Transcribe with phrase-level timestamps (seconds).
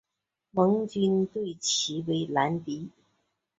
[0.49, 2.89] 盟军对其为兰迪。